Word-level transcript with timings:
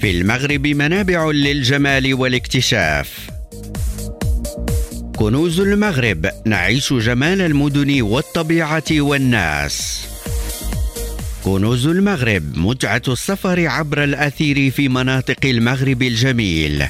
في 0.00 0.10
المغرب 0.10 0.66
منابع 0.66 1.30
للجمال 1.30 2.14
والاكتشاف. 2.14 3.30
كنوز 5.16 5.60
المغرب 5.60 6.30
نعيش 6.46 6.92
جمال 6.92 7.40
المدن 7.40 8.02
والطبيعة 8.02 8.84
والناس. 8.90 10.06
كنوز 11.44 11.86
المغرب 11.86 12.58
متعة 12.58 13.02
السفر 13.08 13.66
عبر 13.66 14.04
الأثير 14.04 14.70
في 14.70 14.88
مناطق 14.88 15.44
المغرب 15.44 16.02
الجميل. 16.02 16.84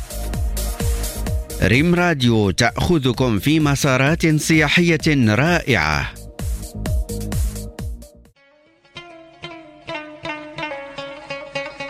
ريم 1.62 1.94
راديو 1.94 2.50
تأخذكم 2.50 3.38
في 3.38 3.60
مسارات 3.60 4.36
سياحية 4.36 5.34
رائعة. 5.34 6.19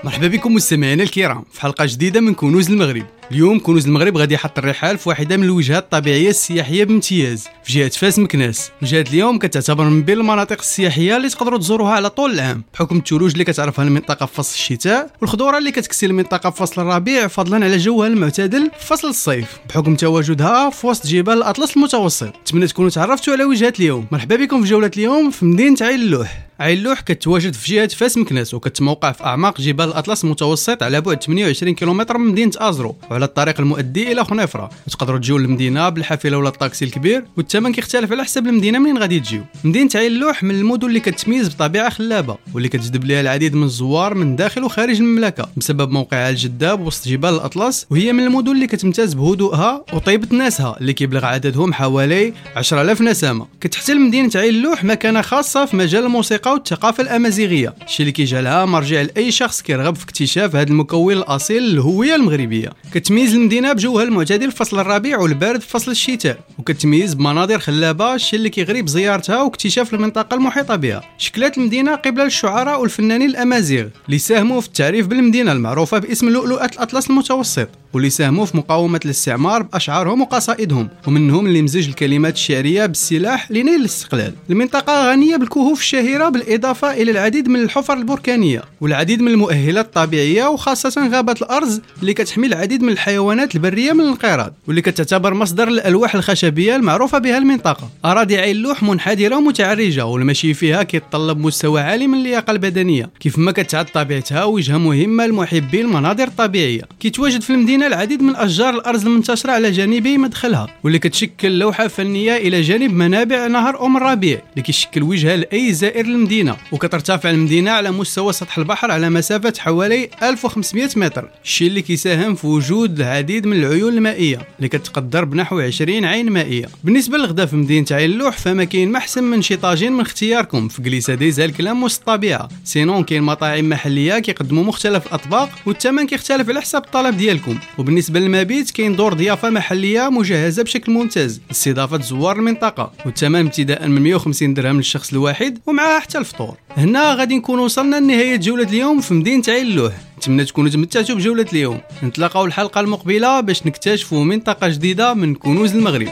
مرحبا 0.04 0.28
بكم 0.28 0.54
مستمعينا 0.54 1.02
الكرام 1.02 1.44
في 1.52 1.60
حلقة 1.60 1.86
جديدة 1.88 2.20
من 2.20 2.34
كنوز 2.34 2.70
المغرب. 2.70 3.06
اليوم 3.32 3.60
كنوز 3.60 3.86
المغرب 3.86 4.16
غادي 4.16 4.34
يحط 4.34 4.58
الرحال 4.58 4.98
في 4.98 5.08
واحدة 5.08 5.36
من 5.36 5.44
الوجهات 5.44 5.82
الطبيعية 5.82 6.30
السياحية 6.30 6.84
بامتياز 6.84 7.48
في 7.64 7.72
جهة 7.72 7.88
فاس 7.88 8.18
مكناس. 8.18 8.70
وجهه 8.82 9.00
اليوم 9.00 9.38
كتعتبر 9.38 9.84
من 9.84 10.02
بين 10.02 10.18
المناطق 10.18 10.58
السياحية 10.58 11.16
اللي 11.16 11.28
تقدروا 11.28 11.58
تزوروها 11.58 11.92
على 11.92 12.10
طول 12.10 12.30
العام 12.30 12.64
بحكم 12.74 12.96
الثلوج 12.96 13.32
اللي 13.32 13.44
كتعرفها 13.44 13.84
المنطقة 13.84 14.26
في 14.26 14.34
فصل 14.34 14.54
الشتاء 14.54 15.10
والخضره 15.20 15.58
اللي 15.58 15.70
كتكسي 15.70 16.06
المنطقة 16.06 16.50
في 16.50 16.56
فصل 16.56 16.82
الربيع 16.82 17.26
فضلا 17.26 17.64
على 17.64 17.76
جوها 17.76 18.08
المعتدل 18.08 18.70
في 18.78 18.86
فصل 18.86 19.08
الصيف. 19.08 19.58
بحكم 19.68 19.96
تواجدها 19.96 20.70
في 20.70 20.86
وسط 20.86 21.06
جبال 21.06 21.34
الأطلس 21.34 21.76
المتوسط 21.76 22.32
نتمنى 22.42 22.66
تكونوا 22.66 22.90
تعرفتوا 22.90 23.32
على 23.32 23.44
وجهة 23.44 23.72
اليوم. 23.78 24.06
مرحبا 24.12 24.36
بكم 24.36 24.62
في 24.62 24.68
جولة 24.68 24.90
اليوم 24.96 25.30
في 25.30 25.44
مدينة 25.44 25.76
عين 25.80 26.00
اللوح 26.00 26.50
عين 26.60 26.78
اللوح 26.78 27.00
كتواجد 27.00 27.54
في 27.54 27.74
جهة 27.74 27.88
فاس 27.88 28.18
مكناس 28.18 28.54
وكتموقع 28.54 29.12
في 29.12 29.24
أعماق 29.24 29.60
جبال 29.60 29.84
الأطلس 29.88 30.24
المتوسط 30.24 30.82
على 30.82 31.00
بعد 31.00 31.22
28 31.22 31.74
كيلومتر 31.74 32.18
من 32.18 32.26
مدينة 32.32 32.52
أزرو. 32.58 32.96
وعلى 33.20 33.28
الطريق 33.28 33.60
المؤدي 33.60 34.12
إلى 34.12 34.24
خنيفرة. 34.24 34.70
وتقدروا 34.86 35.18
تجيو 35.18 35.38
للمدينة 35.38 35.88
بالحافلة 35.88 36.38
ولا 36.38 36.48
الطاكسي 36.48 36.84
الكبير 36.84 37.24
والثمن 37.36 37.72
كيختلف 37.72 38.12
على 38.12 38.24
حسب 38.24 38.46
المدينة 38.46 38.78
منين 38.78 38.98
غادي 38.98 39.20
تجيو. 39.20 39.42
مدينة 39.64 39.90
عين 39.94 40.12
اللوح 40.12 40.42
من 40.42 40.54
المدن 40.54 40.88
اللي 40.88 41.00
كتميز 41.00 41.48
بطبيعة 41.48 41.90
خلابة 41.90 42.36
واللي 42.54 42.68
كتجذب 42.68 43.04
ليها 43.04 43.20
العديد 43.20 43.54
من 43.54 43.62
الزوار 43.62 44.14
من 44.14 44.36
داخل 44.36 44.64
وخارج 44.64 44.96
المملكة 44.96 45.48
بسبب 45.56 45.90
موقعها 45.90 46.30
الجذاب 46.30 46.80
وسط 46.80 47.08
جبال 47.08 47.34
الأطلس 47.34 47.86
وهي 47.90 48.12
من 48.12 48.24
المدن 48.26 48.52
اللي 48.52 48.66
كتمتاز 48.66 49.14
بهدوءها 49.14 49.84
وطيبة 49.92 50.36
ناسها 50.36 50.76
اللي 50.80 50.92
كيبلغ 50.92 51.24
عددهم 51.24 51.72
حوالي 51.72 52.32
10000 52.56 53.00
نسمة. 53.00 53.46
كتحتل 53.60 54.00
مدينة 54.00 54.30
عين 54.34 54.54
اللوح 54.54 54.84
مكانة 54.84 55.20
خاصة 55.20 55.64
في 55.64 55.76
مجال 55.76 56.04
الموسيقى 56.04 56.52
والثقافة 56.52 57.02
الأمازيغية 57.02 57.74
الشيء 57.84 58.00
اللي 58.00 58.12
كيجعلها 58.12 58.64
مرجع 58.64 59.02
لأي 59.02 59.30
شخص 59.30 59.62
كيرغب 59.62 59.96
في 59.96 60.04
اكتشاف 60.04 60.56
هذا 60.56 60.70
المكون 60.70 61.10
الأصيل 61.12 61.62
للهويه 61.62 62.14
المغربية. 62.14 62.70
كتميز 63.10 63.34
المدينة 63.34 63.72
بجوها 63.72 64.04
المعتدل 64.04 64.50
في 64.50 64.56
فصل 64.56 64.80
الربيع 64.80 65.18
والبارد 65.18 65.60
في 65.60 65.68
فصل 65.68 65.90
الشتاء. 65.90 66.38
وكتميز 66.58 67.14
بمناظر 67.14 67.58
خلابة 67.58 68.14
الشيء 68.14 68.38
اللي 68.38 68.50
كيغري 68.50 68.82
بزيارتها 68.82 69.42
واكتشاف 69.42 69.94
المنطقة 69.94 70.34
المحيطة 70.34 70.76
بها. 70.76 71.02
شكلات 71.18 71.58
المدينة 71.58 71.94
قبل 71.94 72.20
الشعراء 72.20 72.80
والفنانين 72.80 73.30
الأمازيغ 73.30 73.86
اللي 74.06 74.18
ساهموا 74.18 74.60
في 74.60 74.66
التعريف 74.66 75.06
بالمدينة 75.06 75.52
المعروفة 75.52 75.98
باسم 75.98 76.28
لؤلؤة 76.28 76.64
الأطلس 76.64 77.10
المتوسط 77.10 77.68
واللي 77.92 78.10
ساهموا 78.10 78.46
في 78.46 78.56
مقاومة 78.56 79.00
الاستعمار 79.04 79.62
بأشعارهم 79.62 80.20
وقصائدهم 80.20 80.88
ومنهم 81.06 81.46
اللي 81.46 81.62
مزج 81.62 81.88
الكلمات 81.88 82.34
الشعرية 82.34 82.86
بالسلاح 82.86 83.50
لنيل 83.50 83.80
الاستقلال. 83.80 84.32
المنطقة 84.50 85.10
غنية 85.10 85.36
بالكهوف 85.36 85.80
الشهيرة 85.80 86.28
بالإضافة 86.28 86.92
إلى 86.92 87.10
العديد 87.10 87.48
من 87.48 87.62
الحفر 87.62 87.94
البركانية 87.94 88.62
والعديد 88.80 89.22
من 89.22 89.28
المؤهلات 89.28 89.84
الطبيعية 89.86 90.46
وخاصة 90.46 91.08
غابة 91.08 91.32
الأرز 91.32 91.80
اللي 92.00 92.14
كتحمي 92.14 92.46
العديد 92.46 92.82
من 92.82 92.92
الحيوانات 93.00 93.54
البرية 93.54 93.92
من 93.92 94.00
الانقراض 94.00 94.52
واللي 94.66 94.82
كتعتبر 94.82 95.34
مصدر 95.34 95.68
الألواح 95.68 96.14
الخشبية 96.14 96.76
المعروفة 96.76 97.18
بها 97.18 97.38
المنطقة. 97.38 97.90
أراضي 98.04 98.38
عين 98.38 98.56
لوح 98.56 98.82
منحدرة 98.82 99.36
ومتعرجة 99.36 100.06
والمشي 100.06 100.54
فيها 100.54 100.82
كيتطلب 100.82 101.38
مستوى 101.38 101.80
عالي 101.80 102.06
من 102.06 102.18
اللياقة 102.18 102.50
البدنية. 102.50 103.10
كيف 103.20 103.38
ما 103.38 103.52
كتعد 103.52 103.84
طبيعتها 103.84 104.44
وجهه 104.44 104.78
مهمه 104.78 105.26
لمحبي 105.26 105.80
المناظر 105.80 106.24
الطبيعية. 106.24 106.82
كيتواجد 107.00 107.40
في 107.40 107.50
المدينة 107.50 107.86
العديد 107.86 108.22
من 108.22 108.36
أشجار 108.36 108.74
الأرز 108.74 109.06
المنتشرة 109.06 109.52
على 109.52 109.70
جانبي 109.70 110.18
مدخلها 110.18 110.66
واللي 110.84 110.98
كتشكل 110.98 111.58
لوحة 111.58 111.88
فنية 111.88 112.36
إلى 112.36 112.60
جانب 112.60 112.92
منابع 112.92 113.46
نهر 113.46 113.86
أم 113.86 113.96
الربيع 113.96 114.40
اللي 114.52 114.62
كيشكل 114.62 115.02
وجهه 115.02 115.36
لأي 115.36 115.72
زائر 115.72 116.06
للمدينه 116.06 116.56
وكترتفع 116.72 117.30
المدينة 117.30 117.70
على 117.70 117.90
مستوى 117.90 118.32
سطح 118.32 118.58
البحر 118.58 118.90
على 118.90 119.10
مسافة 119.10 119.52
حوالي 119.58 120.08
1500 120.22 120.88
متر 120.96 121.28
الشيء 121.44 121.68
اللي 121.68 121.82
كيساهم 121.82 122.34
في 122.34 122.46
وجود 122.46 122.79
العديد 122.84 123.46
من 123.46 123.56
العيون 123.56 123.96
المائية 123.96 124.38
اللي 124.58 124.68
كتقدر 124.68 125.24
بنحو 125.24 125.60
20 125.60 126.04
عين 126.04 126.30
مائية. 126.30 126.66
بالنسبة 126.84 127.18
للغدا 127.18 127.46
في 127.46 127.56
مدينة 127.56 127.86
عين 127.90 128.10
اللوح 128.10 128.38
فما 128.38 128.64
كاين 128.64 128.92
ما 128.92 128.98
احسن 128.98 129.24
من 129.24 129.42
شي 129.42 129.56
طاجين 129.56 129.92
من 129.92 130.00
اختياركم 130.00 130.68
في 130.68 130.82
جليسة 130.82 131.14
ديزا 131.14 131.44
الكلام 131.44 131.82
وسط 131.82 131.98
الطبيعه 131.98 132.48
سينون 132.64 133.04
كاين 133.04 133.22
مطاعم 133.22 133.68
محلية 133.68 134.18
كيقدموا 134.18 134.64
مختلف 134.64 135.06
الاطباق 135.06 135.50
والثمن 135.66 136.06
كيختلف 136.06 136.48
على 136.48 136.60
حسب 136.60 136.78
الطلب 136.78 137.16
ديالكم. 137.16 137.58
وبالنسبة 137.78 138.20
للمبيت 138.20 138.70
كاين 138.70 138.96
دور 138.96 139.14
ضيافة 139.14 139.50
محلية 139.50 140.08
مجهزة 140.08 140.62
بشكل 140.62 140.92
ممتاز 140.92 141.40
لاستضافة 141.48 142.00
زوار 142.02 142.36
المنطقة 142.36 142.92
والثمن 143.06 143.46
ابتداء 143.46 143.88
من 143.88 144.02
150 144.02 144.54
درهم 144.54 144.76
للشخص 144.76 145.12
الواحد 145.12 145.58
ومعها 145.66 145.98
حتى 145.98 146.18
الفطور. 146.18 146.56
هنا 146.76 147.14
غادي 147.14 147.36
نكون 147.36 147.58
وصلنا 147.58 147.96
لنهاية 147.96 148.36
جولة 148.36 148.68
اليوم 148.68 149.00
في 149.00 149.14
مدينة 149.14 149.42
عين 149.48 149.66
اللوح. 149.66 149.92
نتمنى 150.20 150.44
تكونوا 150.44 150.70
تمتعتوا 150.70 151.14
بجولة 151.14 151.46
اليوم. 151.52 151.80
نتلاقاو 152.02 152.44
الحلقة 152.44 152.80
المقبلة 152.80 153.40
باش 153.40 153.66
نكتشفوا 153.66 154.24
منطقة 154.24 154.68
جديدة 154.68 155.14
من 155.14 155.34
كنوز 155.34 155.74
المغرب. 155.74 156.08